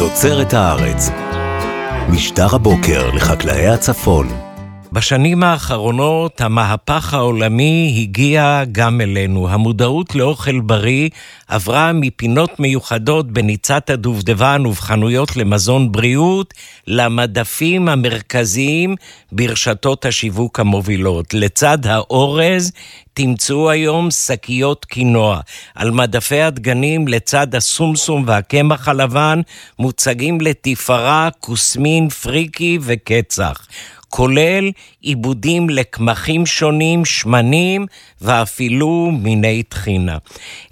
תוצרת 0.00 0.54
הארץ. 0.54 1.10
משטר 2.08 2.54
הבוקר 2.54 3.10
לחקלאי 3.10 3.68
הצפון. 3.68 4.49
בשנים 4.92 5.42
האחרונות 5.42 6.40
המהפך 6.40 7.14
העולמי 7.14 7.96
הגיע 8.02 8.62
גם 8.72 9.00
אלינו. 9.00 9.48
המודעות 9.48 10.14
לאוכל 10.14 10.60
בריא 10.60 11.08
עברה 11.48 11.92
מפינות 11.92 12.60
מיוחדות 12.60 13.32
בניצת 13.32 13.90
הדובדבן 13.90 14.66
ובחנויות 14.66 15.36
למזון 15.36 15.92
בריאות 15.92 16.54
למדפים 16.86 17.88
המרכזיים 17.88 18.96
ברשתות 19.32 20.04
השיווק 20.04 20.60
המובילות. 20.60 21.34
לצד 21.34 21.86
האורז 21.86 22.72
תמצאו 23.14 23.70
היום 23.70 24.10
שקיות 24.10 24.84
קינוע. 24.84 25.40
על 25.74 25.90
מדפי 25.90 26.42
הדגנים 26.42 27.08
לצד 27.08 27.54
הסומסום 27.54 28.24
והקמח 28.26 28.88
הלבן 28.88 29.40
מוצגים 29.78 30.40
לתפארה 30.40 31.28
כוסמין, 31.40 32.08
פריקי 32.08 32.78
וקצח. 32.82 33.66
כולל 34.10 34.70
עיבודים 35.00 35.70
לקמחים 35.70 36.46
שונים, 36.46 37.04
שמנים 37.04 37.86
ואפילו 38.20 39.10
מיני 39.22 39.62
טחינה. 39.62 40.18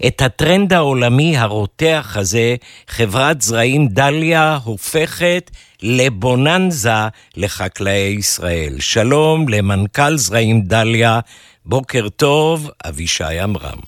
את 0.07 0.21
הטרנד 0.21 0.73
העולמי 0.73 1.37
הרותח 1.37 2.13
הזה, 2.19 2.55
חברת 2.87 3.41
זרעים 3.41 3.87
דליה 3.87 4.57
הופכת 4.63 5.51
לבוננזה 5.83 7.07
לחקלאי 7.37 8.15
ישראל. 8.19 8.75
שלום 8.79 9.49
למנכ"ל 9.49 10.17
זרעים 10.17 10.61
דליה, 10.61 11.19
בוקר 11.65 12.09
טוב, 12.09 12.69
אבישי 12.87 13.39
עמרם. 13.39 13.79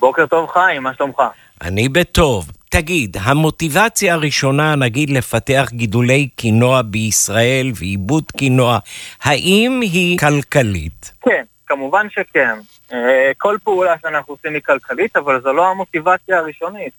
בוקר 0.00 0.26
טוב 0.26 0.50
חיים, 0.52 0.82
מה 0.82 0.94
שלומך? 0.94 1.22
אני 1.62 1.88
בטוב. 1.88 2.59
תגיד, 2.72 3.16
המוטיבציה 3.20 4.14
הראשונה, 4.14 4.76
נגיד, 4.76 5.10
לפתח 5.10 5.68
גידולי 5.72 6.28
קינוע 6.36 6.82
בישראל 6.82 7.72
ועיבוד 7.74 8.24
קינוע, 8.36 8.78
האם 9.22 9.80
היא 9.82 10.18
כלכלית? 10.18 11.12
כן, 11.22 11.44
כמובן 11.66 12.06
שכן. 12.10 12.58
אה, 12.92 13.30
כל 13.38 13.56
פעולה 13.64 13.94
שאנחנו 14.02 14.34
עושים 14.34 14.54
היא 14.54 14.62
כלכלית, 14.62 15.16
אבל 15.16 15.40
זו 15.40 15.52
לא 15.52 15.70
המוטיבציה 15.70 16.38
הראשונית. 16.38 16.92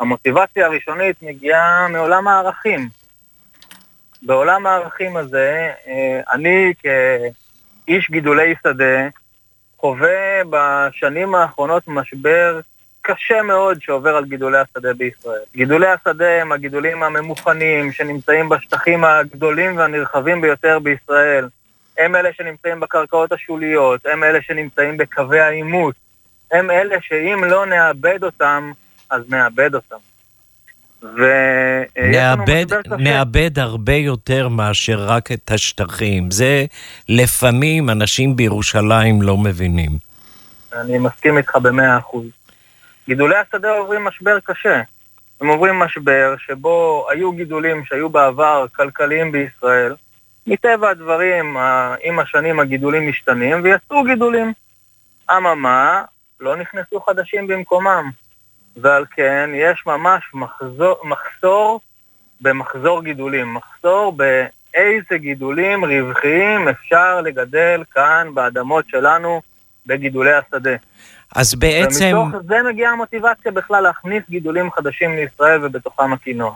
המוטיבציה 0.00 0.66
הראשונית 0.66 1.22
מגיעה 1.22 1.88
מעולם 1.88 2.28
הערכים. 2.28 2.88
בעולם 4.22 4.66
הערכים 4.66 5.16
הזה, 5.16 5.70
אה, 5.86 6.20
אני 6.32 6.72
כאיש 6.78 8.10
גידולי 8.10 8.54
שדה, 8.62 9.08
חווה 9.78 10.42
בשנים 10.50 11.34
האחרונות 11.34 11.82
משבר 11.86 12.60
קשה 13.06 13.42
מאוד 13.42 13.78
שעובר 13.80 14.16
על 14.16 14.24
גידולי 14.24 14.58
השדה 14.58 14.94
בישראל. 14.94 15.40
גידולי 15.56 15.86
השדה 15.86 16.42
הם 16.42 16.52
הגידולים 16.52 17.02
הממוכנים 17.02 17.92
שנמצאים 17.92 18.48
בשטחים 18.48 19.04
הגדולים 19.04 19.76
והנרחבים 19.76 20.40
ביותר 20.40 20.78
בישראל. 20.78 21.48
הם 21.98 22.16
אלה 22.16 22.28
שנמצאים 22.32 22.80
בקרקעות 22.80 23.32
השוליות, 23.32 24.06
הם 24.06 24.24
אלה 24.24 24.38
שנמצאים 24.42 24.96
בקווי 24.96 25.40
העימות. 25.40 25.94
הם 26.52 26.70
אלה 26.70 26.96
שאם 27.00 27.44
לא 27.44 27.66
נאבד 27.66 28.24
אותם, 28.24 28.72
אז 29.10 29.22
נאבד 29.28 29.74
אותם. 29.74 29.96
נאבד, 31.96 32.66
נאבד 32.98 33.58
הרבה 33.58 33.94
יותר 33.94 34.48
מאשר 34.48 35.04
רק 35.06 35.32
את 35.32 35.50
השטחים. 35.50 36.30
זה 36.30 36.64
לפעמים 37.08 37.90
אנשים 37.90 38.36
בירושלים 38.36 39.22
לא 39.22 39.36
מבינים. 39.36 39.90
אני 40.72 40.98
מסכים 40.98 41.38
איתך 41.38 41.56
במאה 41.56 41.98
אחוז. 41.98 42.24
גידולי 43.06 43.36
השדה 43.36 43.70
עוברים 43.70 44.04
משבר 44.04 44.40
קשה. 44.40 44.80
הם 45.40 45.48
עוברים 45.48 45.74
משבר 45.74 46.34
שבו 46.38 47.06
היו 47.10 47.32
גידולים 47.32 47.84
שהיו 47.84 48.08
בעבר 48.08 48.66
כלכליים 48.72 49.32
בישראל. 49.32 49.94
מטבע 50.46 50.90
הדברים, 50.90 51.56
עם 52.04 52.18
השנים 52.18 52.60
הגידולים 52.60 53.08
משתנים, 53.08 53.60
ויצאו 53.62 54.04
גידולים. 54.04 54.52
אממה, 55.30 56.02
לא 56.40 56.56
נכנסו 56.56 57.00
חדשים 57.00 57.46
במקומם. 57.46 58.10
ועל 58.76 59.04
כן 59.10 59.50
יש 59.54 59.86
ממש 59.86 60.24
מחזור, 60.34 60.96
מחסור 61.04 61.80
במחזור 62.40 63.02
גידולים. 63.02 63.54
מחסור 63.54 64.12
באיזה 64.12 65.18
גידולים 65.18 65.84
רווחיים 65.84 66.68
אפשר 66.68 67.20
לגדל 67.20 67.82
כאן 67.90 68.28
באדמות 68.34 68.88
שלנו 68.88 69.42
בגידולי 69.86 70.32
השדה. 70.32 70.76
אז 71.34 71.54
בעצם... 71.54 72.16
ומתוך 72.16 72.42
זה 72.48 72.54
מגיעה 72.68 72.92
המוטיבציה 72.92 73.52
בכלל 73.52 73.80
להכניס 73.82 74.22
גידולים 74.30 74.70
חדשים 74.70 75.16
לישראל 75.16 75.64
ובתוכם 75.64 76.12
הקינוע. 76.12 76.54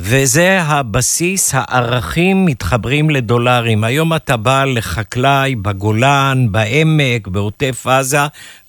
וזה 0.00 0.60
הבסיס, 0.60 1.54
הערכים 1.54 2.44
מתחברים 2.46 3.10
לדולרים. 3.10 3.84
היום 3.84 4.14
אתה 4.14 4.36
בא 4.36 4.64
לחקלאי 4.64 5.54
בגולן, 5.54 6.46
בעמק, 6.50 7.28
בעוטף 7.28 7.86
עזה, 7.86 8.18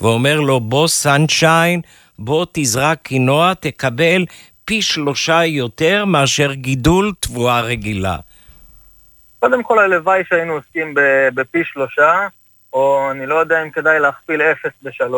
ואומר 0.01 0.39
לו, 0.39 0.59
בוא 0.59 0.87
סנשיין, 0.87 1.81
בוא 2.19 2.45
תזרק 2.51 2.99
קינוע, 3.03 3.53
תקבל 3.53 4.25
פי 4.65 4.81
שלושה 4.81 5.45
יותר 5.45 6.05
מאשר 6.05 6.53
גידול 6.53 7.11
תבואה 7.19 7.61
רגילה. 7.61 8.17
קודם 9.39 9.63
כל, 9.63 9.79
הלוואי 9.79 10.21
שהיינו 10.29 10.53
עוסקים 10.53 10.93
בפי 11.35 11.63
שלושה. 11.63 12.27
או 12.75 13.11
אני 13.11 13.25
לא 13.25 13.35
יודע 13.35 13.63
אם 13.63 13.69
כדאי 13.69 13.99
להכפיל 13.99 14.41
0 14.41 14.71
ב-3, 14.81 15.13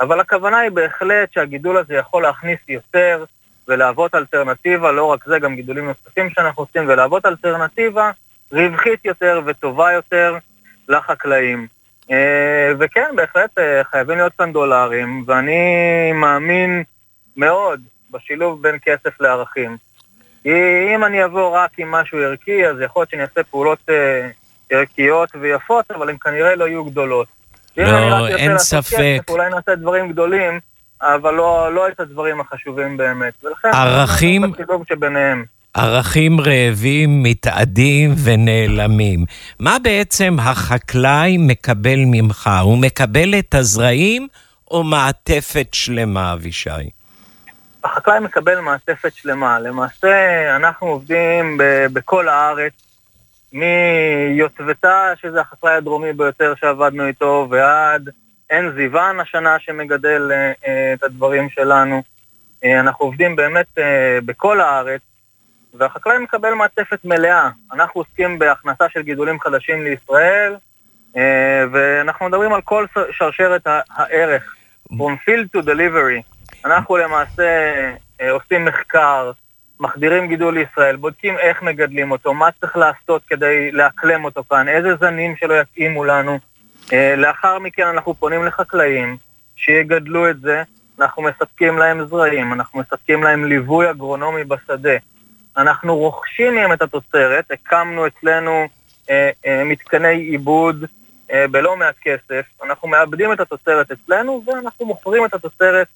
אבל 0.00 0.20
הכוונה 0.20 0.58
היא 0.58 0.70
בהחלט 0.70 1.32
שהגידול 1.32 1.76
הזה 1.76 1.94
יכול 1.94 2.22
להכניס 2.22 2.58
יותר 2.68 3.24
ולהוות 3.68 4.14
אלטרנטיבה, 4.14 4.92
לא 4.92 5.04
רק 5.04 5.24
זה, 5.24 5.38
גם 5.38 5.54
גידולים 5.54 5.84
נוספים 5.84 6.30
שאנחנו 6.30 6.62
עושים, 6.62 6.88
ולהוות 6.88 7.26
אלטרנטיבה 7.26 8.10
רווחית 8.52 9.04
יותר 9.04 9.40
וטובה 9.46 9.92
יותר 9.92 10.36
לחקלאים. 10.88 11.66
אה, 12.10 12.72
וכן, 12.78 13.16
בהחלט 13.16 13.58
אה, 13.58 13.84
חייבים 13.84 14.16
להיות 14.16 14.32
כאן 14.38 14.52
דולרים, 14.52 15.24
ואני 15.26 15.62
מאמין 16.14 16.82
מאוד 17.36 17.80
בשילוב 18.10 18.62
בין 18.62 18.78
כסף 18.82 19.20
לערכים. 19.20 19.76
אם 20.46 21.04
אני 21.06 21.24
אבוא 21.24 21.56
רק 21.56 21.78
עם 21.78 21.90
משהו 21.90 22.18
ערכי, 22.18 22.66
אז 22.66 22.80
יכול 22.80 23.00
להיות 23.00 23.10
שאני 23.10 23.22
אעשה 23.22 23.42
פעולות 23.42 23.78
אה, 23.88 24.28
ערכיות 24.70 25.28
ויפות, 25.40 25.90
אבל 25.90 26.08
הן 26.08 26.16
כנראה 26.20 26.54
לא 26.54 26.68
יהיו 26.68 26.84
גדולות. 26.84 27.28
לא, 27.76 28.28
אין 28.28 28.58
ספק. 28.58 28.96
כסף, 28.96 29.30
אולי 29.30 29.50
נעשה 29.50 29.74
דברים 29.74 30.08
גדולים, 30.08 30.60
אבל 31.02 31.34
לא, 31.34 31.74
לא 31.74 31.88
את 31.88 32.00
הדברים 32.00 32.40
החשובים 32.40 32.96
באמת. 32.96 33.32
ולכן, 33.44 33.68
ערכים... 33.72 34.52
ערכים 35.74 36.40
רעבים 36.40 37.22
מתאדים 37.22 38.14
ונעלמים. 38.24 39.24
מה 39.58 39.76
בעצם 39.82 40.36
החקלאי 40.40 41.36
מקבל 41.38 41.98
ממך? 42.06 42.50
הוא 42.62 42.78
מקבל 42.78 43.38
את 43.38 43.54
הזרעים 43.54 44.28
או 44.70 44.84
מעטפת 44.84 45.68
שלמה, 45.72 46.32
אבישי? 46.32 46.70
החקלאי 47.84 48.20
מקבל 48.20 48.60
מעטפת 48.60 49.14
שלמה. 49.14 49.60
למעשה, 49.60 50.56
אנחנו 50.56 50.86
עובדים 50.86 51.58
ב- 51.58 51.86
בכל 51.92 52.28
הארץ 52.28 52.72
מיוטבתה, 53.52 55.12
שזה 55.20 55.40
החקלאי 55.40 55.74
הדרומי 55.74 56.12
ביותר 56.12 56.54
שעבדנו 56.60 57.06
איתו, 57.06 57.46
ועד 57.50 58.08
עין 58.48 58.72
זיוון 58.76 59.20
השנה 59.20 59.58
שמגדל 59.58 60.32
אה, 60.32 60.52
אה, 60.66 60.92
את 60.92 61.02
הדברים 61.02 61.50
שלנו. 61.50 62.02
אה, 62.64 62.80
אנחנו 62.80 63.04
עובדים 63.04 63.36
באמת 63.36 63.78
אה, 63.78 64.18
בכל 64.24 64.60
הארץ, 64.60 65.00
והחקלאי 65.74 66.18
מקבל 66.18 66.54
מעטפת 66.54 67.04
מלאה. 67.04 67.50
אנחנו 67.72 68.00
עוסקים 68.00 68.38
בהכנסה 68.38 68.88
של 68.88 69.02
גידולים 69.02 69.40
חדשים 69.40 69.84
לישראל, 69.84 70.56
אה, 71.16 71.64
ואנחנו 71.72 72.26
מדברים 72.26 72.52
על 72.52 72.60
כל 72.60 72.86
שרשרת 73.10 73.66
הערך, 73.90 74.54
From 74.92 75.18
field 75.24 75.56
to 75.56 75.62
delivery. 75.64 76.22
אנחנו 76.64 76.96
למעשה 76.96 77.74
אה, 78.20 78.30
עושים 78.30 78.64
מחקר, 78.64 79.30
מחדירים 79.80 80.28
גידול 80.28 80.58
לישראל, 80.58 80.96
בודקים 80.96 81.38
איך 81.38 81.62
מגדלים 81.62 82.10
אותו, 82.10 82.34
מה 82.34 82.48
צריך 82.60 82.76
לעשות 82.76 83.22
כדי 83.26 83.72
לאקלם 83.72 84.24
אותו 84.24 84.44
כאן, 84.50 84.68
איזה 84.68 84.96
זנים 85.00 85.36
שלא 85.36 85.54
יתאימו 85.60 86.04
לנו. 86.04 86.38
אה, 86.92 87.14
לאחר 87.16 87.58
מכן 87.58 87.86
אנחנו 87.86 88.14
פונים 88.14 88.44
לחקלאים 88.44 89.16
שיגדלו 89.56 90.30
את 90.30 90.40
זה, 90.40 90.62
אנחנו 91.00 91.22
מספקים 91.22 91.78
להם 91.78 92.06
זרעים, 92.06 92.52
אנחנו 92.52 92.80
מספקים 92.80 93.22
להם 93.22 93.44
ליווי 93.44 93.90
אגרונומי 93.90 94.44
בשדה. 94.44 94.96
אנחנו 95.56 95.96
רוכשים 95.96 96.54
מהם 96.54 96.72
את 96.72 96.82
התוצרת, 96.82 97.50
הקמנו 97.50 98.06
אצלנו 98.06 98.68
אה, 99.10 99.30
אה, 99.46 99.64
מתקני 99.64 100.16
עיבוד 100.16 100.84
אה, 101.32 101.48
בלא 101.48 101.76
מעט 101.76 101.94
כסף, 102.02 102.44
אנחנו 102.64 102.88
מאבדים 102.88 103.32
את 103.32 103.40
התוצרת 103.40 103.90
אצלנו 103.90 104.42
ואנחנו 104.46 104.86
מוכרים 104.86 105.24
את 105.24 105.34
התוצרת 105.34 105.86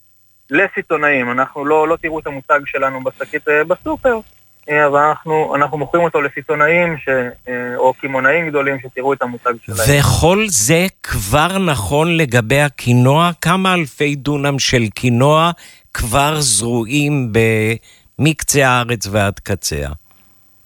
לסיטונאים. 0.52 1.30
אנחנו 1.30 1.64
לא, 1.64 1.88
לא 1.88 1.96
תראו 1.96 2.18
את 2.18 2.26
המותג 2.26 2.60
שלנו 2.66 3.04
בשקית 3.04 3.48
אה, 3.48 3.64
בסופר, 3.64 4.18
אה, 4.70 4.86
אבל 4.86 4.98
אנחנו, 4.98 5.56
אנחנו 5.56 5.78
מוכרים 5.78 6.04
אותו 6.04 6.22
לסיטונאים 6.22 6.96
ש, 6.98 7.08
אה, 7.48 7.76
או 7.76 7.94
קמעונאים 7.94 8.48
גדולים 8.48 8.78
שתראו 8.80 9.12
את 9.12 9.22
המותג 9.22 9.52
שלהם. 9.66 9.78
וכל 10.00 10.44
זה 10.48 10.86
כבר 11.02 11.58
נכון 11.58 12.16
לגבי 12.16 12.60
הקינוע? 12.60 13.30
כמה 13.40 13.74
אלפי 13.74 14.14
דונם 14.14 14.58
של 14.58 14.82
קינוע 14.94 15.50
כבר 15.94 16.40
זרועים 16.40 17.32
מקצה 18.18 18.68
הארץ 18.68 19.06
ועד 19.06 19.38
קצה. 19.38 19.86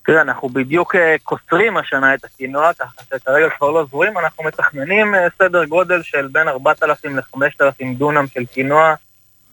תראה, 0.07 0.23
אנחנו 0.23 0.49
בדיוק 0.49 0.95
קוצרים 1.23 1.77
השנה 1.77 2.15
את 2.15 2.25
הקינוע, 2.25 2.73
ככה 2.73 3.03
שכרגע 3.11 3.47
כבר 3.59 3.71
לא 3.71 3.85
זורים, 3.91 4.19
אנחנו 4.19 4.45
מתכננים 4.45 5.15
סדר 5.39 5.65
גודל 5.65 6.03
של 6.03 6.29
בין 6.33 6.49
4,000 6.49 7.17
ל-5,000 7.17 7.85
דונם 7.99 8.27
של 8.35 8.45
קינוע 8.45 8.95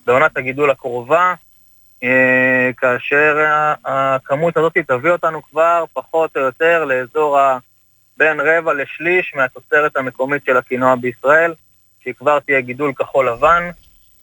בעונת 0.06 0.38
הגידול 0.38 0.72
הקרובה, 0.72 1.34
אה, 2.04 2.70
כאשר 2.78 3.46
הכמות 3.86 4.58
הזאת 4.58 4.78
תביא 4.88 5.12
אותנו 5.12 5.42
כבר 5.44 5.84
פחות 5.94 6.38
או 6.38 6.42
יותר 6.42 6.86
לאזור 6.86 7.40
ה... 7.40 7.58
בין 8.18 8.40
רבע 8.40 8.74
לשליש 8.74 9.34
מהתוצרת 9.36 9.98
המקומית 9.98 10.46
של 10.46 10.58
הקינוע 10.58 10.96
בישראל, 10.96 11.54
שהיא 12.04 12.14
כבר 12.14 12.40
תהיה 12.40 12.62
גידול 12.62 12.94
כחול 12.94 13.30
לבן, 13.30 13.70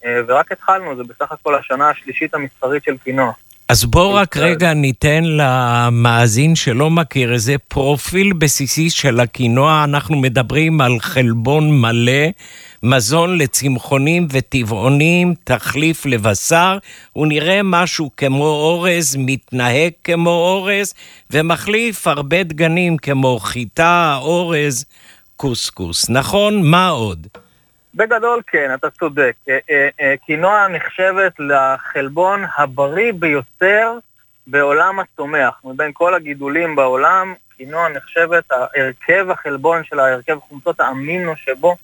ורק 0.05 0.53
התחלנו, 0.53 0.97
זה 0.97 1.03
בסך 1.03 1.33
הכל 1.33 1.55
השנה 1.55 1.91
השלישית 1.91 2.35
המסחרית 2.35 2.85
של 2.85 2.97
קינוע. 3.05 3.33
אז 3.69 3.85
בוא 3.85 4.13
רק 4.13 4.37
רגע 4.37 4.75
ניתן 4.75 5.25
למאזין 5.25 6.57
שלא 6.57 6.91
מכיר 6.91 7.33
איזה 7.33 7.59
פרופיל 7.69 8.33
בסיסי 8.33 8.91
של 8.91 9.21
הקינוע. 9.21 9.85
אנחנו 9.85 10.17
מדברים 10.17 10.81
על 10.81 11.01
חלבון 11.01 11.81
מלא, 11.81 12.27
מזון 12.83 13.39
לצמחונים 13.39 14.27
וטבעונים, 14.33 15.35
תחליף 15.45 16.07
לבשר. 16.07 16.79
הוא 17.13 17.27
נראה 17.27 17.61
משהו 17.65 18.11
כמו 18.17 18.45
אורז, 18.45 19.17
מתנהג 19.19 19.93
כמו 20.05 20.31
אורז, 20.31 20.95
ומחליף 21.31 22.07
הרבה 22.07 22.43
דגנים 22.43 22.97
כמו 22.97 23.39
חיטה, 23.39 24.19
אורז, 24.21 24.85
קוסקוס. 25.37 26.11
נכון? 26.11 26.71
מה 26.71 26.89
עוד? 26.89 27.27
בגדול 27.95 28.43
כן, 28.47 28.75
אתה 28.75 28.91
צודק. 28.91 29.33
אה, 29.49 29.59
אה, 29.71 29.89
אה, 30.01 30.15
קינוע 30.27 30.69
נחשבת 30.69 31.33
לחלבון 31.39 32.45
הבריא 32.57 33.13
ביותר 33.13 33.93
בעולם 34.47 35.01
הצומח. 35.01 35.61
מבין 35.65 35.91
כל 35.95 36.15
הגידולים 36.15 36.77
בעולם, 36.77 37.35
קינוע 37.57 37.89
נחשבת, 37.89 38.45
הרכב 38.51 39.31
החלבון 39.31 39.85
של 39.85 39.99
הרכב 40.01 40.39
חומצות 40.49 40.81
האמינו 40.81 41.37
שבו 41.37 41.77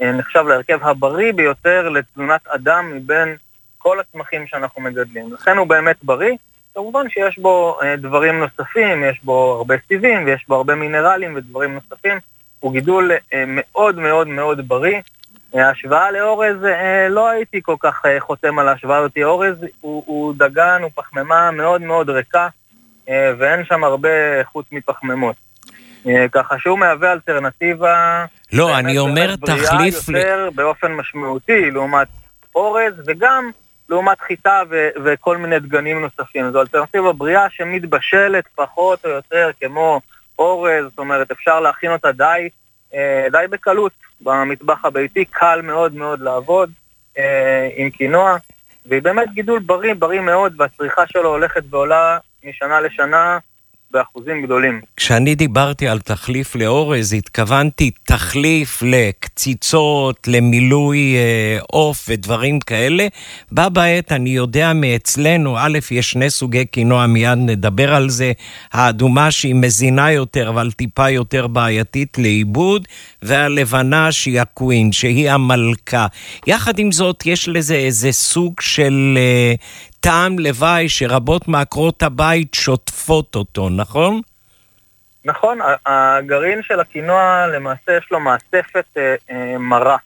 נחשב 0.00 0.44
להרכב 0.48 0.78
הבריא 0.82 1.32
ביותר 1.32 1.88
לתזונת 1.88 2.48
אדם 2.48 2.92
מבין 2.96 3.36
כל 3.78 4.00
הצמחים 4.00 4.46
שאנחנו 4.46 4.82
מגדלים. 4.82 5.32
לכן 5.32 5.56
הוא 5.56 5.66
באמת 5.66 5.96
בריא. 6.02 6.36
כמובן 6.74 7.10
שיש 7.10 7.38
בו 7.38 7.78
דברים 7.98 8.38
נוספים, 8.38 9.04
יש 9.04 9.20
בו 9.24 9.54
הרבה 9.56 9.74
סיבים 9.88 10.24
ויש 10.24 10.44
בו 10.48 10.54
הרבה 10.54 10.74
מינרלים 10.74 11.34
ודברים 11.36 11.74
נוספים. 11.74 12.18
הוא 12.60 12.72
גידול 12.72 13.10
מאוד 13.46 13.98
מאוד 13.98 14.28
מאוד 14.28 14.68
בריא. 14.68 15.00
ההשוואה 15.54 16.10
לאורז, 16.10 16.64
אה, 16.64 17.08
לא 17.08 17.28
הייתי 17.28 17.62
כל 17.62 17.76
כך 17.80 18.02
אה, 18.06 18.20
חותם 18.20 18.58
על 18.58 18.68
ההשוואה 18.68 18.98
הזאת. 18.98 19.18
אורז 19.24 19.56
הוא, 19.80 20.02
הוא 20.06 20.34
דגן, 20.36 20.78
הוא 20.82 20.90
פחמימה 20.94 21.50
מאוד 21.50 21.82
מאוד 21.82 22.10
ריקה, 22.10 22.48
אה, 23.08 23.32
ואין 23.38 23.64
שם 23.64 23.84
הרבה 23.84 24.44
חוץ 24.44 24.66
מפחמימות. 24.72 25.36
ככה 26.32 26.58
שהוא 26.58 26.78
מהווה 26.78 27.12
אלטרנטיבה... 27.12 28.24
לא, 28.52 28.78
אני 28.78 28.98
אומר 28.98 29.36
תחליף... 29.36 30.08
יותר. 30.08 30.48
באופן 30.54 30.92
משמעותי 30.92 31.70
לעומת 31.70 32.08
אורז, 32.54 32.94
וגם 33.06 33.50
לעומת 33.88 34.20
חיטה 34.20 34.62
ו- 34.70 34.88
וכל 35.04 35.36
מיני 35.36 35.60
דגנים 35.60 36.00
נוספים. 36.00 36.50
זו 36.52 36.60
אלטרנטיבה 36.60 37.12
בריאה 37.12 37.46
שמתבשלת 37.50 38.44
פחות 38.54 39.04
או 39.04 39.10
יותר 39.10 39.50
כמו 39.60 40.00
אורז, 40.38 40.84
זאת 40.84 40.98
אומרת, 40.98 41.30
אפשר 41.30 41.60
להכין 41.60 41.90
אותה 41.90 42.12
די, 42.12 42.48
די 43.32 43.44
בקלות. 43.50 43.92
במטבח 44.20 44.84
הביתי, 44.84 45.24
קל 45.24 45.60
מאוד 45.62 45.94
מאוד 45.94 46.20
לעבוד 46.20 46.70
אה, 47.18 47.68
עם 47.76 47.90
קינוע, 47.90 48.36
והיא 48.86 49.02
באמת 49.02 49.28
גידול 49.32 49.58
בריא, 49.58 49.94
בריא 49.94 50.20
מאוד, 50.20 50.54
והצריכה 50.58 51.06
שלו 51.06 51.28
הולכת 51.28 51.62
ועולה 51.70 52.18
משנה 52.44 52.80
לשנה. 52.80 53.38
באחוזים 53.90 54.42
גדולים. 54.42 54.80
כשאני 54.96 55.34
דיברתי 55.34 55.88
על 55.88 56.00
תחליף 56.00 56.56
לאורז, 56.56 57.12
התכוונתי 57.12 57.90
תחליף 58.04 58.82
לקציצות, 58.82 60.28
למילוי 60.28 61.16
אה, 61.16 61.58
עוף 61.70 62.08
אה, 62.08 62.14
ודברים 62.14 62.60
כאלה. 62.60 63.06
בה 63.52 63.68
בעת 63.68 64.12
אני 64.12 64.30
יודע 64.30 64.72
מאצלנו, 64.72 65.58
א', 65.58 65.78
יש 65.90 66.10
שני 66.10 66.30
סוגי 66.30 66.64
קינוע, 66.64 67.06
מיד 67.06 67.38
נדבר 67.38 67.94
על 67.94 68.10
זה. 68.10 68.32
האדומה 68.72 69.30
שהיא 69.30 69.54
מזינה 69.54 70.12
יותר, 70.12 70.48
אבל 70.48 70.70
טיפה 70.70 71.10
יותר 71.10 71.46
בעייתית 71.46 72.18
לעיבוד, 72.18 72.88
והלבנה 73.22 74.12
שהיא 74.12 74.40
הקווין, 74.40 74.92
שהיא 74.92 75.30
המלכה. 75.30 76.06
יחד 76.46 76.78
עם 76.78 76.92
זאת, 76.92 77.26
יש 77.26 77.48
לזה 77.48 77.74
איזה 77.74 78.12
סוג 78.12 78.60
של... 78.60 79.14
אה, 79.16 79.54
טעם 80.00 80.38
לוואי 80.38 80.88
שרבות 80.88 81.48
מעקרות 81.48 82.02
הבית 82.02 82.54
שוטפות 82.54 83.34
אותו, 83.34 83.68
נכון? 83.68 84.20
נכון, 85.24 85.58
הגרעין 85.86 86.62
של 86.62 86.80
הקינוע 86.80 87.46
למעשה 87.46 87.96
יש 87.96 88.08
לו 88.10 88.20
מעטפת 88.20 88.84
אה, 88.96 89.14
אה, 89.30 89.58
מרה. 89.58 89.96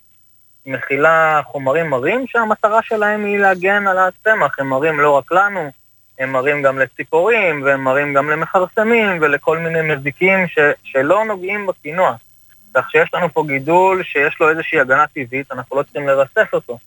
מכילה 0.66 1.40
חומרים 1.44 1.90
מרים 1.90 2.24
שהמטרה 2.26 2.82
שלהם 2.82 3.24
היא 3.24 3.38
להגן 3.38 3.86
על 3.86 3.98
הצמח, 3.98 4.58
הם 4.58 4.68
מרים 4.68 5.00
לא 5.00 5.10
רק 5.10 5.32
לנו, 5.32 5.70
הם 6.18 6.32
מרים 6.32 6.62
גם 6.62 6.78
לציפורים, 6.78 7.62
והם 7.62 7.84
מרים 7.84 8.14
גם 8.14 8.30
למכרסמים 8.30 9.18
ולכל 9.20 9.58
מיני 9.58 9.94
מזיקים 9.94 10.48
ש, 10.48 10.58
שלא 10.84 11.24
נוגעים 11.24 11.66
בקינוע. 11.66 12.14
כך 12.74 12.90
שיש 12.90 13.14
לנו 13.14 13.28
פה 13.28 13.44
גידול 13.46 14.02
שיש 14.02 14.36
לו 14.40 14.50
איזושהי 14.50 14.80
הגנה 14.80 15.06
טבעית, 15.06 15.52
אנחנו 15.52 15.76
לא 15.76 15.82
צריכים 15.82 16.06
לרסס 16.06 16.52
אותו. 16.52 16.78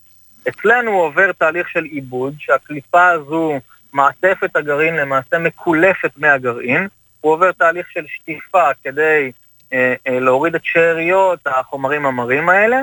אצלנו 0.47 0.91
הוא 0.91 1.01
עובר 1.01 1.31
תהליך 1.31 1.69
של 1.69 1.83
עיבוד, 1.83 2.33
שהקליפה 2.39 3.07
הזו, 3.07 3.59
מעטפת 3.93 4.55
הגרעין 4.55 4.95
למעשה 4.95 5.37
מקולפת 5.37 6.11
מהגרעין, 6.17 6.87
הוא 7.21 7.33
עובר 7.33 7.51
תהליך 7.51 7.87
של 7.91 8.05
שטיפה 8.07 8.69
כדי 8.83 9.31
אה, 9.73 9.93
אה, 10.07 10.19
להוריד 10.19 10.55
את 10.55 10.61
שאריות 10.63 11.39
החומרים 11.45 12.05
המרים 12.05 12.49
האלה, 12.49 12.77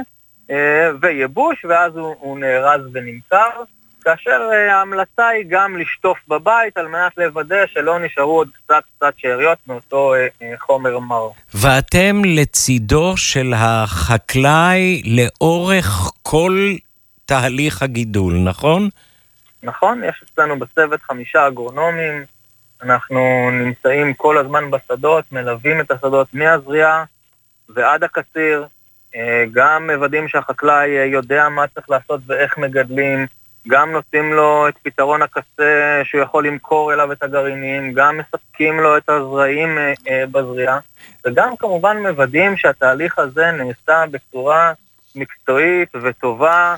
אה, 0.51 0.91
וייבוש, 1.01 1.65
ואז 1.65 1.97
הוא, 1.97 2.17
הוא 2.19 2.39
נארז 2.39 2.81
ונמכר. 2.93 3.63
כאשר 4.05 4.49
אה, 4.53 4.77
ההמלצה 4.77 5.29
היא 5.29 5.45
גם 5.49 5.77
לשטוף 5.77 6.19
בבית 6.29 6.77
על 6.77 6.89
מנת 6.89 7.13
לוודא 7.17 7.67
שלא 7.67 7.99
נשארו 7.99 8.37
עוד 8.37 8.49
קצת 8.65 8.83
קצת 8.97 9.15
שאריות 9.17 9.59
מאותו 9.67 10.15
אה, 10.15 10.27
אה, 10.43 10.55
חומר 10.59 10.99
מר. 10.99 11.29
ואתם 11.55 12.23
לצידו 12.25 13.17
של 13.17 13.53
החקלאי 13.57 15.03
לאורך 15.05 16.13
כל 16.23 16.75
תהליך 17.25 17.83
הגידול, 17.83 18.35
נכון? 18.45 18.89
נכון, 19.63 20.05
יש 20.05 20.23
אצלנו 20.25 20.59
בצוות 20.59 21.03
חמישה 21.03 21.49
אגרונומים, 21.49 22.25
אנחנו 22.83 23.51
נמצאים 23.53 24.15
כל 24.15 24.39
הזמן 24.39 24.71
בשדות, 24.71 25.33
מלווים 25.33 25.81
את 25.81 25.91
השדות 25.91 26.35
מהזריעה 26.35 27.05
ועד 27.69 28.05
הקציר, 28.05 28.67
גם 29.53 29.91
מוודאים 29.91 30.29
שהחקלאי 30.29 30.89
יודע 30.89 31.49
מה 31.49 31.67
צריך 31.67 31.91
לעשות 31.91 32.21
ואיך 32.27 32.59
מגדלים, 32.59 33.27
גם 33.69 33.93
נותנים 33.93 34.33
לו 34.33 34.69
את 34.69 34.75
פתרון 34.83 35.23
הקצה 35.23 36.01
שהוא 36.05 36.21
יכול 36.23 36.47
למכור 36.47 36.93
אליו 36.93 37.13
את 37.13 37.23
הגרעינים, 37.23 37.93
גם 37.93 38.19
מספקים 38.19 38.81
לו 38.81 38.97
את 38.97 39.09
הזרעים 39.09 39.79
אה, 39.79 40.25
בזריעה, 40.31 40.79
וגם 41.27 41.57
כמובן 41.57 41.97
מוודאים 42.03 42.57
שהתהליך 42.57 43.19
הזה 43.19 43.51
נעשה 43.51 44.05
בצורה 44.11 44.73
מקצועית 45.15 45.89
וטובה, 46.03 46.75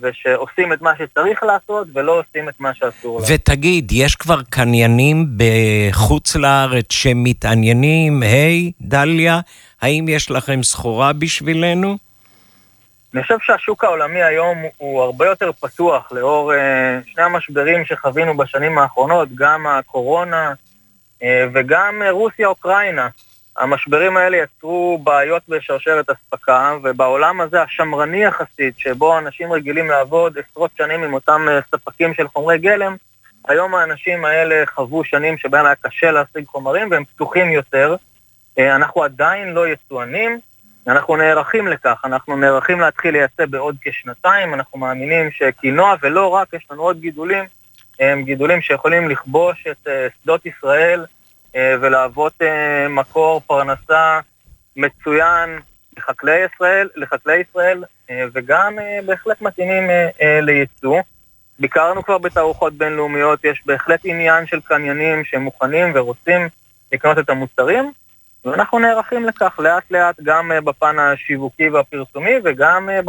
ושעושים 0.00 0.72
את 0.72 0.82
מה 0.82 0.90
שצריך 0.98 1.42
לעשות 1.42 1.88
ולא 1.94 2.18
עושים 2.18 2.48
את 2.48 2.60
מה 2.60 2.74
שאסור 2.74 3.20
לעשות. 3.20 3.34
ותגיד, 3.34 3.92
יש 3.92 4.14
כבר 4.14 4.40
קניינים 4.50 5.26
בחוץ 5.36 6.36
לארץ 6.36 6.92
שמתעניינים, 6.92 8.22
היי, 8.22 8.68
hey, 8.68 8.72
דליה, 8.80 9.40
האם 9.82 10.06
יש 10.08 10.30
לכם 10.30 10.62
סחורה 10.62 11.12
בשבילנו? 11.12 12.07
אני 13.14 13.22
חושב 13.22 13.38
שהשוק 13.40 13.84
העולמי 13.84 14.22
היום 14.22 14.58
הוא 14.78 15.02
הרבה 15.02 15.26
יותר 15.26 15.52
פתוח 15.52 16.12
לאור 16.12 16.52
uh, 16.52 16.56
שני 17.06 17.22
המשברים 17.22 17.84
שחווינו 17.84 18.36
בשנים 18.36 18.78
האחרונות, 18.78 19.28
גם 19.34 19.66
הקורונה 19.66 20.52
uh, 21.20 21.24
וגם 21.52 22.02
uh, 22.02 22.10
רוסיה-אוקראינה. 22.10 23.08
המשברים 23.58 24.16
האלה 24.16 24.36
יצרו 24.36 25.00
בעיות 25.04 25.42
בשרשרת 25.48 26.10
אספקה, 26.10 26.76
ובעולם 26.82 27.40
הזה 27.40 27.62
השמרני 27.62 28.24
יחסית, 28.24 28.78
שבו 28.78 29.18
אנשים 29.18 29.52
רגילים 29.52 29.90
לעבוד 29.90 30.38
עשרות 30.38 30.70
שנים 30.76 31.02
עם 31.02 31.14
אותם 31.14 31.46
אה, 31.48 31.58
ספקים 31.70 32.14
של 32.14 32.28
חומרי 32.28 32.58
גלם, 32.58 32.96
היום 33.48 33.74
האנשים 33.74 34.24
האלה 34.24 34.66
חוו 34.66 35.04
שנים 35.04 35.38
שבהם 35.38 35.66
היה 35.66 35.74
קשה 35.74 36.10
להשיג 36.10 36.46
חומרים 36.46 36.90
והם 36.90 37.04
פתוחים 37.04 37.52
יותר. 37.52 37.96
אה, 38.58 38.76
אנחנו 38.76 39.04
עדיין 39.04 39.48
לא 39.48 39.68
יצואנים, 39.68 40.40
אנחנו 40.88 41.16
נערכים 41.16 41.68
לכך, 41.68 42.02
אנחנו 42.04 42.36
נערכים 42.36 42.80
להתחיל 42.80 43.12
לייצא 43.12 43.46
בעוד 43.46 43.76
כשנתיים, 43.80 44.54
אנחנו 44.54 44.78
מאמינים 44.78 45.30
שקינוע 45.30 45.94
ולא 46.02 46.28
רק, 46.28 46.52
יש 46.52 46.66
לנו 46.70 46.82
עוד 46.82 47.00
גידולים, 47.00 47.44
הם 48.00 48.22
גידולים 48.24 48.62
שיכולים 48.62 49.08
לכבוש 49.08 49.66
את 49.70 49.88
אה, 49.88 50.06
שדות 50.22 50.46
ישראל, 50.46 51.06
אה, 51.56 51.74
ולהוות 51.80 52.32
אה, 52.42 52.88
מקור 52.88 53.40
פרנסה 53.46 54.20
מצוין 54.76 55.58
לחקלאי 55.96 56.44
ישראל, 56.54 56.88
לחקלאי 56.96 57.42
ישראל 57.50 57.84
וגם 58.32 58.76
בהחלט 59.06 59.42
מתאימים 59.42 59.90
לייצוא. 60.42 61.00
ביקרנו 61.58 62.04
כבר 62.04 62.18
בתערוכות 62.18 62.72
בינלאומיות, 62.72 63.44
יש 63.44 63.62
בהחלט 63.66 64.00
עניין 64.04 64.46
של 64.46 64.60
קניינים 64.60 65.24
שמוכנים 65.24 65.92
ורוצים 65.94 66.48
לקנות 66.92 67.18
את 67.18 67.30
המוצרים, 67.30 67.92
ואנחנו 68.52 68.78
נערכים 68.78 69.24
לכך 69.24 69.58
לאט 69.58 69.82
לאט 69.90 70.16
גם 70.22 70.52
אה, 70.52 70.60
בפן 70.60 70.98
השיווקי 70.98 71.68
והפרסומי 71.68 72.30
וגם 72.44 72.88
אה, 72.90 73.00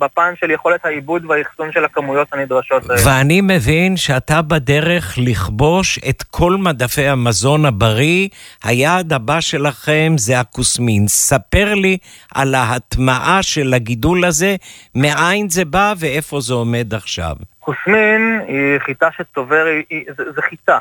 בפן 0.00 0.34
של 0.40 0.50
יכולת 0.50 0.84
העיבוד 0.84 1.24
והאחסון 1.24 1.72
של 1.72 1.84
הכמויות 1.84 2.28
הנדרשות. 2.32 2.82
ואני 3.04 3.40
מבין 3.40 3.96
שאתה 3.96 4.42
בדרך 4.42 5.14
לכבוש 5.18 5.98
את 6.08 6.22
כל 6.22 6.56
מדפי 6.58 7.06
המזון 7.06 7.64
הבריא. 7.64 8.28
היעד 8.64 9.12
הבא 9.12 9.40
שלכם 9.40 10.12
זה 10.16 10.40
הכוסמין. 10.40 11.08
ספר 11.08 11.74
לי 11.74 11.98
על 12.34 12.54
ההטמעה 12.54 13.42
של 13.42 13.74
הגידול 13.74 14.24
הזה, 14.24 14.56
מאין 14.94 15.48
זה 15.48 15.64
בא 15.64 15.94
ואיפה 15.98 16.40
זה 16.40 16.54
עומד 16.54 16.94
עכשיו. 16.94 17.36
כוסמין 17.60 18.40
היא 18.48 18.78
חיטה 18.78 19.08
שצובר, 19.16 19.64
זה, 20.16 20.24
זה 20.34 20.42
חיטה. 20.42 20.78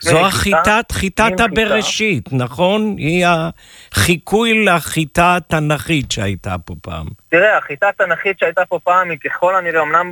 זו 0.00 0.26
החיטת, 0.26 0.92
חיטת 0.92 1.40
הבראשית, 1.40 2.28
נכון? 2.32 2.94
היא 2.98 3.26
החיקוי 3.26 4.64
לחיטה 4.64 5.36
התנ"כית 5.36 6.12
שהייתה 6.12 6.54
פה 6.64 6.74
פעם. 6.82 7.06
תראה, 7.28 7.58
החיטה 7.58 7.88
התנ"כית 7.88 8.38
שהייתה 8.38 8.64
פה 8.64 8.78
פעם 8.84 9.10
היא 9.10 9.18
ככל 9.18 9.56
הנראה, 9.56 9.82
אמנם 9.82 10.10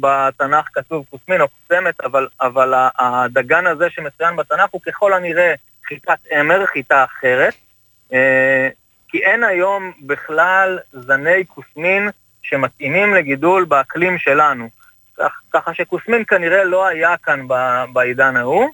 בתנ"ך 0.00 0.68
כתוב 0.74 1.04
כוסמין 1.10 1.40
או 1.40 1.46
כוסמת, 1.48 2.00
אבל, 2.00 2.28
אבל 2.40 2.74
הדגן 2.98 3.66
הזה 3.66 3.86
שמצוין 3.90 4.36
בתנ"ך 4.36 4.70
הוא 4.70 4.80
ככל 4.86 5.12
הנראה 5.12 5.54
חיטת 5.88 6.18
אמר, 6.40 6.66
חיטה 6.66 7.04
אחרת. 7.04 7.54
אה, 8.12 8.68
כי 9.08 9.18
אין 9.18 9.44
היום 9.44 9.92
בכלל 10.02 10.78
זני 10.92 11.44
כוסמין 11.48 12.08
שמתאימים 12.42 13.14
לגידול 13.14 13.64
באקלים 13.64 14.18
שלנו. 14.18 14.68
ככה 15.52 15.74
שכוסמין 15.74 16.24
כנראה 16.24 16.64
לא 16.64 16.86
היה 16.86 17.16
כאן 17.16 17.40
בעידן 17.92 18.36
ההוא. 18.36 18.68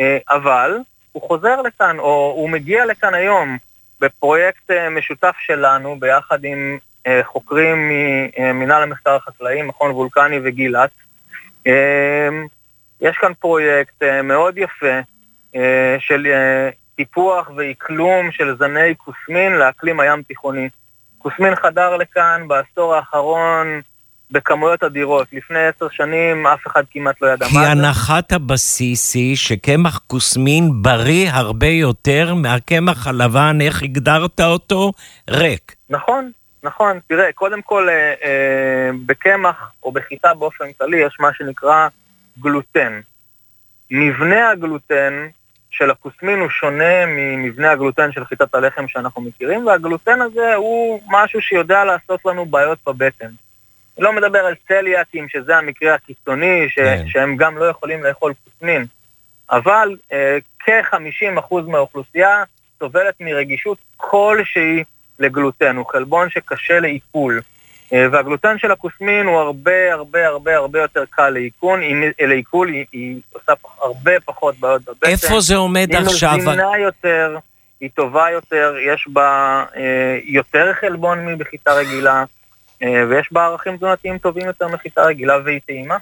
אה, 0.00 0.18
אבל 0.30 0.78
הוא 1.12 1.22
חוזר 1.22 1.62
לכאן, 1.62 1.98
או 1.98 2.32
הוא 2.36 2.50
מגיע 2.50 2.86
לכאן 2.86 3.14
היום 3.14 3.58
בפרויקט 4.00 4.70
אה, 4.70 4.90
משותף 4.90 5.34
שלנו, 5.38 6.00
ביחד 6.00 6.44
עם 6.44 6.78
אה, 7.06 7.20
חוקרים 7.24 7.88
ממינהל 7.88 8.82
המחקר 8.82 9.14
החקלאי, 9.14 9.62
מכון 9.62 9.90
וולקני 9.90 10.40
וגילת. 10.44 10.90
יש 13.00 13.16
כאן 13.20 13.32
פרויקט 13.34 14.02
מאוד 14.24 14.58
יפה 14.58 15.00
של 15.98 16.26
טיפוח 16.96 17.50
ואקלום 17.56 18.32
של 18.32 18.56
זני 18.58 18.94
כוסמין 18.96 19.52
לאקלים 19.52 20.00
הים 20.00 20.22
תיכוני. 20.22 20.68
כוסמין 21.18 21.54
חדר 21.54 21.96
לכאן 21.96 22.48
בעשור 22.48 22.94
האחרון 22.94 23.80
בכמויות 24.30 24.82
אדירות. 24.82 25.26
לפני 25.32 25.58
עשר 25.66 25.88
שנים 25.90 26.46
אף 26.46 26.66
אחד 26.66 26.82
כמעט 26.90 27.22
לא 27.22 27.26
ידע 27.26 27.46
מה 27.46 27.52
זה. 27.52 27.58
כי 27.58 27.66
הנחת 27.66 28.32
הבסיס 28.32 29.14
היא 29.14 29.36
שקמח 29.36 30.00
כוסמין 30.06 30.70
בריא 30.82 31.30
הרבה 31.32 31.66
יותר 31.66 32.34
מהקמח 32.34 33.06
הלבן, 33.06 33.58
איך 33.60 33.82
הגדרת 33.82 34.40
אותו? 34.40 34.92
ריק. 35.30 35.74
נכון, 35.90 36.30
נכון. 36.62 36.98
תראה, 37.06 37.32
קודם 37.32 37.62
כל, 37.62 37.88
אה, 37.88 38.14
אה, 38.24 38.90
בקמח 39.06 39.72
או 39.82 39.92
בחיטה 39.92 40.34
באופן 40.34 40.72
כללי 40.78 40.96
יש 40.96 41.16
מה 41.20 41.28
שנקרא 41.34 41.88
גלוטן. 42.40 43.00
מבנה 43.90 44.50
הגלוטן 44.50 45.26
של 45.70 45.90
הכוסמין 45.90 46.38
הוא 46.38 46.48
שונה 46.48 47.06
ממבנה 47.06 47.70
הגלוטן 47.70 48.12
של 48.12 48.24
חיטת 48.24 48.54
הלחם 48.54 48.88
שאנחנו 48.88 49.22
מכירים, 49.22 49.66
והגלוטן 49.66 50.20
הזה 50.20 50.54
הוא 50.54 51.00
משהו 51.10 51.40
שיודע 51.40 51.84
לעשות 51.84 52.20
לנו 52.26 52.46
בעיות 52.46 52.78
בבטן. 52.86 53.30
לא 54.00 54.12
מדבר 54.12 54.38
על 54.38 54.54
צליאקים, 54.68 55.28
שזה 55.28 55.56
המקרה 55.56 55.94
הקיצוני, 55.94 56.68
ש- 56.68 56.74
כן. 56.74 57.04
שהם 57.08 57.36
גם 57.36 57.58
לא 57.58 57.64
יכולים 57.64 58.04
לאכול 58.04 58.32
כוסמין, 58.44 58.84
אבל 59.50 59.96
אה, 60.12 60.38
כ-50% 60.58 61.54
מהאוכלוסייה 61.66 62.42
סובלת 62.78 63.14
מרגישות 63.20 63.78
כלשהי 63.96 64.84
לגלוטן, 65.18 65.76
הוא 65.76 65.86
חלבון 65.86 66.30
שקשה 66.30 66.80
לעיכול. 66.80 67.40
אה, 67.92 68.06
והגלוטן 68.12 68.58
של 68.58 68.70
הכוסמין 68.70 69.26
הוא 69.26 69.38
הרבה 69.38 69.92
הרבה 69.92 70.26
הרבה 70.26 70.56
הרבה 70.56 70.80
יותר 70.80 71.04
קל 71.10 71.30
לעיכול, 71.30 71.82
לעיכול 72.20 72.68
היא, 72.68 72.84
היא 72.92 73.20
עושה 73.32 73.52
הרבה 73.80 74.12
פחות 74.24 74.58
בעיות 74.58 74.82
בבטן. 74.84 75.08
איפה 75.08 75.40
זה 75.40 75.56
עומד 75.56 75.88
היא 75.90 75.98
עכשיו? 75.98 76.30
היא 76.30 76.38
מזינה 76.38 76.78
יותר, 76.78 77.36
היא 77.80 77.90
טובה 77.94 78.30
יותר, 78.30 78.74
יש 78.86 79.08
בה 79.08 79.64
אה, 79.76 80.18
יותר 80.24 80.72
חלבון 80.80 81.26
מבחיטה 81.26 81.72
רגילה. 81.72 82.24
אה, 82.82 83.04
ויש 83.08 83.28
בה 83.32 83.44
ערכים 83.44 83.76
תזונתיים 83.76 84.18
טובים 84.18 84.46
יותר 84.46 84.68
מחיטה 84.68 85.02
רגילה 85.02 85.38
והיא 85.44 85.60
טעימה. 85.66 85.96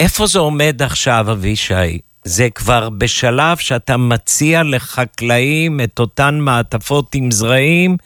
איפה 0.00 0.26
זה 0.26 0.38
עומד 0.38 0.82
עכשיו, 0.82 1.26
אבישי? 1.32 1.98
זה 2.24 2.50
כבר 2.54 2.90
בשלב 2.90 3.56
שאתה 3.56 3.96
מציע 3.96 4.62
לחקלאים 4.64 5.80
את 5.80 5.98
אותן 5.98 6.38
מעטפות 6.38 7.14
עם 7.14 7.30
זרעים, 7.30 7.96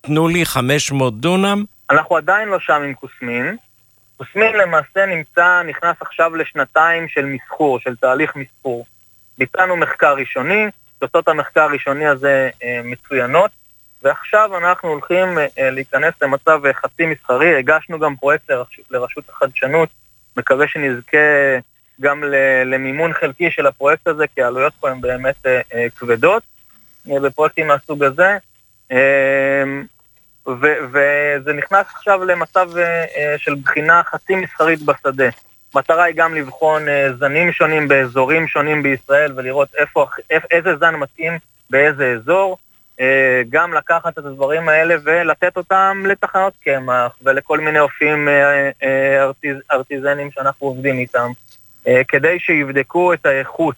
תנו 0.00 0.28
לי 0.28 0.44
500 0.44 1.20
דונם? 1.20 1.64
אנחנו 1.90 2.16
עדיין 2.16 2.48
לא 2.48 2.60
שם 2.60 2.82
עם 2.82 2.94
כוסמין. 2.94 3.56
כוסמין 4.16 4.56
למעשה 4.56 5.06
נמצא, 5.06 5.62
נכנס 5.68 5.96
עכשיו 6.00 6.36
לשנתיים 6.36 7.08
של 7.08 7.24
מסחור, 7.24 7.80
של 7.80 7.96
תהליך 7.96 8.36
מסחור. 8.36 8.86
ביצענו 9.38 9.76
מחקר 9.76 10.14
ראשוני, 10.14 10.66
תוצאות 10.98 11.28
המחקר 11.28 11.60
הראשוני 11.60 12.06
הזה 12.06 12.50
אה, 12.62 12.80
מצוינות, 12.84 13.50
ועכשיו 14.02 14.58
אנחנו 14.58 14.88
הולכים 14.88 15.38
אה, 15.38 15.70
להיכנס 15.70 16.14
למצב 16.22 16.66
אה, 16.66 16.72
חצי 16.72 17.06
מסחרי, 17.06 17.58
הגשנו 17.58 17.98
גם 17.98 18.16
פרויקט 18.16 18.50
לרשות 18.90 19.28
החדשנות, 19.28 19.88
מקווה 20.36 20.68
שנזכה 20.68 21.18
גם 22.00 22.24
למימון 22.64 23.12
חלקי 23.12 23.50
של 23.50 23.66
הפרויקט 23.66 24.08
הזה, 24.08 24.24
כי 24.34 24.42
העלויות 24.42 24.72
פה 24.80 24.90
הן 24.90 25.00
באמת 25.00 25.46
אה, 25.46 25.86
כבדות 25.96 26.42
בפרויקטים 27.06 27.66
מהסוג 27.66 28.04
הזה. 28.04 28.36
וזה 30.46 31.52
נכנס 31.54 31.86
עכשיו 31.94 32.24
למצב 32.24 32.70
של 33.36 33.54
בחינה 33.54 34.02
חצי 34.02 34.34
מסחרית 34.34 34.82
בשדה. 34.82 35.28
מטרה 35.74 36.04
היא 36.04 36.14
גם 36.16 36.34
לבחון 36.34 36.82
זנים 37.18 37.52
שונים 37.52 37.88
באזורים 37.88 38.48
שונים 38.48 38.82
בישראל 38.82 39.32
ולראות 39.36 39.68
איפה, 39.74 40.06
איזה 40.50 40.76
זן 40.76 40.94
מתאים 40.94 41.38
באיזה 41.70 42.12
אזור. 42.12 42.58
אה, 43.00 43.42
גם 43.48 43.74
לקחת 43.74 44.18
את 44.18 44.24
הדברים 44.24 44.68
האלה 44.68 44.94
ולתת 45.04 45.56
אותם 45.56 46.02
לתחנות 46.06 46.52
קמח 46.64 47.12
ולכל 47.22 47.60
מיני 47.60 47.78
אופים 47.78 48.28
אה, 48.28 48.70
אה, 48.82 49.22
ארטיז, 49.22 49.56
ארטיזנים 49.72 50.30
שאנחנו 50.30 50.66
עובדים 50.66 50.98
איתם, 50.98 51.30
כדי 52.08 52.38
שיבדקו 52.40 53.12
את 53.12 53.26
האיכות. 53.26 53.74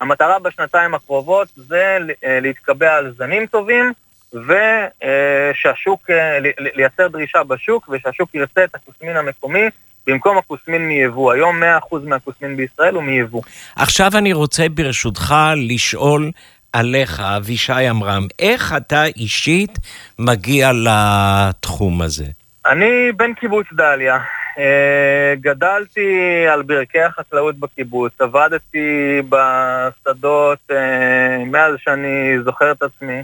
המטרה 0.00 0.38
בשנתיים 0.38 0.94
הקרובות 0.94 1.48
זה 1.56 1.98
להתקבע 2.22 2.94
על 2.94 3.14
זנים 3.18 3.46
טובים 3.46 3.92
ושהשוק, 4.32 6.10
לייצר 6.58 7.08
דרישה 7.08 7.44
בשוק 7.44 7.88
ושהשוק 7.88 8.34
ירצה 8.34 8.64
את 8.64 8.74
הכוסמין 8.74 9.16
המקומי 9.16 9.68
במקום 10.06 10.38
הכוסמין 10.38 10.88
מיבוא. 10.88 11.32
היום 11.32 11.62
100% 11.62 11.96
מהכוסמין 12.02 12.56
בישראל 12.56 12.94
הוא 12.94 13.02
מיבוא. 13.02 13.42
עכשיו 13.76 14.10
אני 14.14 14.32
רוצה 14.32 14.68
ברשותך 14.68 15.34
לשאול 15.56 16.30
עליך, 16.72 17.20
אבישי 17.20 17.72
עמרם, 17.72 18.26
איך 18.38 18.74
אתה 18.76 19.04
אישית 19.04 19.78
מגיע 20.18 20.70
לתחום 20.72 22.02
הזה? 22.02 22.26
אני 22.66 23.12
בן 23.16 23.34
קיבוץ 23.34 23.66
דליה. 23.72 24.18
אה, 24.58 25.34
גדלתי 25.40 26.46
על 26.52 26.62
ברכי 26.62 27.00
החקלאות 27.00 27.58
בקיבוץ, 27.58 28.12
עבדתי 28.20 29.22
בשדות 29.28 30.58
אה, 30.70 31.44
מאז 31.46 31.74
שאני 31.78 32.38
זוכר 32.44 32.72
את 32.72 32.82
עצמי. 32.82 33.22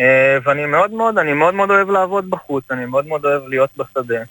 אה, 0.00 0.38
ואני 0.44 0.66
מאוד 0.66 0.90
מאוד, 0.90 1.18
אני 1.18 1.32
מאוד 1.32 1.54
מאוד 1.54 1.70
אוהב 1.70 1.90
לעבוד 1.90 2.30
בחוץ, 2.30 2.64
אני 2.70 2.86
מאוד 2.86 3.06
מאוד 3.06 3.24
אוהב 3.24 3.48
להיות 3.48 3.70
בשדה. 3.76 4.22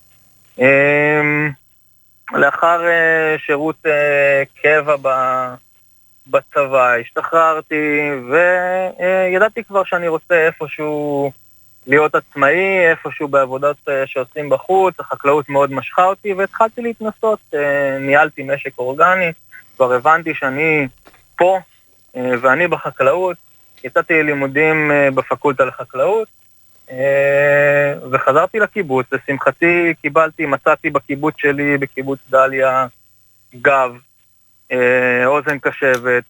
לאחר 2.34 2.81
שירות 3.38 3.86
קבע 4.63 4.96
בצבא, 6.29 6.96
השתחררתי, 6.96 8.10
וידעתי 8.29 9.63
כבר 9.63 9.84
שאני 9.84 10.07
רוצה 10.07 10.36
איפשהו 10.48 11.31
להיות 11.88 12.15
עצמאי, 12.15 12.89
איפשהו 12.89 13.27
בעבודות 13.27 13.77
אה, 13.89 14.07
שעושים 14.07 14.50
בחוץ, 14.50 15.00
החקלאות 15.00 15.50
מאוד 15.50 15.72
משכה 15.72 16.05
אותי, 16.05 16.34
והתחלתי 16.34 16.81
להתנסות, 16.81 17.39
אה, 17.53 17.98
ניהלתי 18.00 18.43
משק 18.43 18.77
אורגני, 18.77 19.31
כבר 19.75 19.93
הבנתי 19.93 20.34
שאני 20.34 20.88
פה 21.36 21.60
אה, 22.15 22.31
ואני 22.41 22.67
בחקלאות, 22.67 23.38
יצאתי 23.84 24.13
ללימודים 24.13 24.91
בפקולטה 25.15 25.65
לחקלאות, 25.65 26.27
וחזרתי 28.12 28.60
לקיבוץ, 28.60 29.05
לשמחתי 29.12 29.93
קיבלתי, 30.01 30.46
מצאתי 30.46 30.89
בקיבוץ 30.89 31.34
שלי, 31.38 31.77
בקיבוץ 31.77 32.19
דליה, 32.29 32.88
גב, 33.55 33.96
אוזן 35.25 35.59
קשבת, 35.59 36.24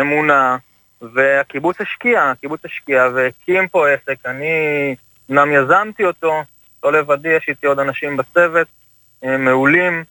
אמונה, 0.00 0.56
והקיבוץ 1.02 1.80
השקיע, 1.80 2.22
הקיבוץ 2.30 2.64
השקיע 2.64 3.08
והקים 3.14 3.68
פה 3.68 3.88
עסק. 3.90 4.16
אני 4.26 4.94
אמנם 5.30 5.52
יזמתי 5.52 6.04
אותו, 6.04 6.42
לא 6.84 6.92
לבדי, 6.92 7.28
יש 7.28 7.48
איתי 7.48 7.66
עוד 7.66 7.78
אנשים 7.78 8.16
בצוות, 8.16 8.66
אה, 9.24 9.36
מעולים, 9.36 10.04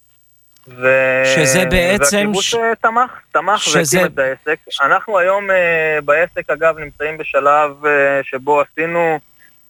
ו... 0.68 0.88
שזה 1.36 1.66
בעצם... 1.66 2.18
והקיבוץ 2.18 2.44
ש... 2.44 2.56
אה, 2.56 2.76
תמך, 2.82 3.20
תמך 3.32 3.60
שזה- 3.60 3.98
והקים 4.02 4.14
את 4.14 4.20
העסק. 4.20 4.60
אנחנו 4.82 5.20
היום 5.20 5.52
אה, 5.52 6.00
בעסק, 6.06 6.50
אגב, 6.50 6.80
נמצאים 6.80 7.18
בשלב 7.18 7.86
אה, 7.86 8.20
שבו 8.24 8.62
עשינו 8.62 9.20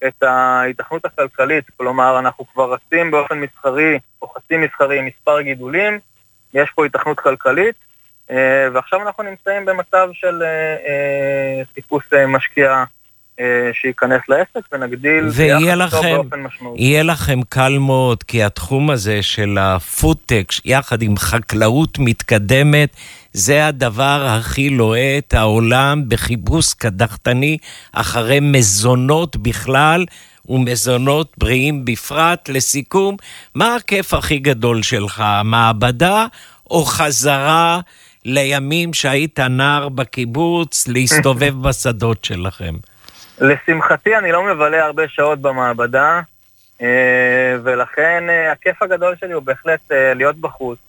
את 0.07 0.23
ההיתכנות 0.23 1.05
הכלכלית, 1.05 1.65
כלומר, 1.77 2.19
אנחנו 2.19 2.45
כבר 2.53 2.73
רצים 2.73 3.11
באופן 3.11 3.39
מסחרי, 3.39 3.99
או 4.21 4.27
חצי 4.27 4.57
מסחרי, 4.57 5.01
מספר 5.01 5.41
גידולים, 5.41 5.99
יש 6.53 6.69
פה 6.75 6.83
היתכנות 6.83 7.19
כלכלית, 7.19 7.75
אה, 7.75 7.92
ועכשיו 8.73 9.01
אנחנו 9.01 9.23
נמצאים 9.23 9.65
במצב 9.65 10.07
של 10.13 10.43
אה, 10.43 10.47
אה, 10.47 11.63
חיפוש 11.75 12.03
אה, 12.13 12.27
משקיע 12.27 12.83
אה, 13.39 13.69
שייכנס 13.73 14.21
לעסק 14.29 14.67
ונגדיל 14.71 15.27
ויהיה 15.31 15.75
לכם-. 15.75 16.21
יהיה 16.75 17.03
לכם 17.03 17.39
קל 17.49 17.77
מאוד, 17.79 18.23
כי 18.23 18.43
התחום 18.43 18.89
הזה 18.89 19.23
של 19.23 19.57
הפודטק, 19.59 20.51
יחד 20.65 21.01
עם 21.01 21.17
חקלאות 21.17 21.99
מתקדמת, 21.99 22.89
זה 23.33 23.67
הדבר 23.67 24.25
הכי 24.29 24.69
לוהט 24.69 25.33
העולם 25.33 26.03
בחיפוש 26.07 26.73
קדחתני 26.73 27.57
אחרי 27.93 28.39
מזונות 28.39 29.35
בכלל 29.35 30.05
ומזונות 30.49 31.33
בריאים 31.37 31.85
בפרט. 31.85 32.49
לסיכום, 32.49 33.17
מה 33.55 33.75
הכיף 33.75 34.13
הכי 34.13 34.37
גדול 34.37 34.83
שלך, 34.83 35.23
מעבדה 35.43 36.25
או 36.69 36.85
חזרה 36.85 37.79
לימים 38.25 38.93
שהיית 38.93 39.39
נער 39.39 39.89
בקיבוץ 39.89 40.87
להסתובב 40.87 41.53
בשדות 41.67 42.25
שלכם? 42.25 42.75
לשמחתי 43.41 44.15
אני 44.15 44.31
לא 44.31 44.43
מבלה 44.43 44.85
הרבה 44.85 45.03
שעות 45.07 45.39
במעבדה, 45.39 46.21
אה, 46.81 47.55
ולכן 47.63 48.23
אה, 48.29 48.51
הכיף 48.51 48.81
הגדול 48.81 49.15
שלי 49.19 49.33
הוא 49.33 49.43
בהחלט 49.43 49.91
אה, 49.91 50.13
להיות 50.13 50.35
בחוץ, 50.35 50.79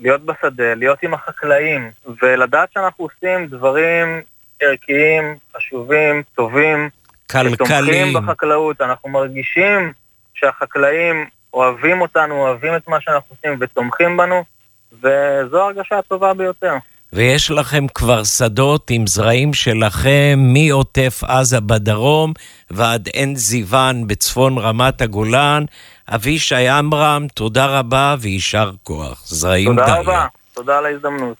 להיות 0.00 0.20
בשדה, 0.24 0.74
להיות 0.74 1.02
עם 1.02 1.14
החקלאים, 1.14 1.90
ולדעת 2.22 2.72
שאנחנו 2.72 3.04
עושים 3.04 3.46
דברים 3.46 4.22
ערכיים, 4.60 5.36
חשובים, 5.56 6.22
טובים, 6.34 6.88
שתומכים 7.28 7.56
כלכליים. 7.56 8.14
בחקלאות, 8.14 8.80
אנחנו 8.80 9.08
מרגישים 9.08 9.92
שהחקלאים 10.34 11.26
אוהבים 11.54 12.00
אותנו, 12.00 12.34
אוהבים 12.34 12.76
את 12.76 12.88
מה 12.88 13.00
שאנחנו 13.00 13.36
עושים 13.36 13.58
ותומכים 13.60 14.16
בנו, 14.16 14.44
וזו 14.92 15.58
ההרגשה 15.60 15.98
הטובה 15.98 16.34
ביותר. 16.34 16.74
ויש 17.12 17.50
לכם 17.50 17.86
כבר 17.94 18.24
שדות 18.24 18.90
עם 18.90 19.06
זרעים 19.06 19.54
שלכם 19.54 20.38
מעוטף 20.38 21.20
עזה 21.24 21.60
בדרום 21.60 22.32
ועד 22.70 23.08
עין 23.12 23.36
זיוון 23.36 24.06
בצפון 24.06 24.58
רמת 24.58 25.02
הגולן. 25.02 25.64
אבישי 26.08 26.68
עמרם, 26.68 27.26
תודה 27.34 27.66
רבה 27.66 28.16
ויישר 28.20 28.70
כוח. 28.82 29.22
זרעים 29.26 29.68
תודה 29.70 29.84
דליה. 29.86 30.00
רבה, 30.00 30.26
תודה 30.54 30.78
על 30.78 30.86
ההזדמנות. 30.86 31.36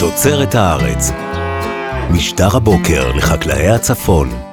תוצרת 0.00 0.54
הארץ. 0.54 1.12
משטר 2.10 2.56
הבוקר 2.56 3.12
לחקלאי 3.16 3.68
הצפון. 3.68 4.47